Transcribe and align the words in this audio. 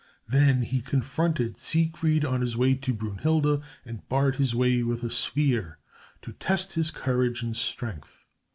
Then 0.27 0.63
he 0.63 0.81
confronted 0.81 1.57
Siegfried 1.59 2.25
on 2.25 2.41
his 2.41 2.57
way 2.57 2.73
to 2.73 2.91
Brünnhilde 2.91 3.61
and 3.85 4.09
barred 4.09 4.37
his 4.37 4.55
way 4.55 4.81
with 4.81 5.03
a 5.03 5.11
spear 5.11 5.77
to 6.23 6.33
test 6.33 6.73
his 6.73 6.89
courage 6.89 7.43
and 7.43 7.55
strength. 7.55 8.25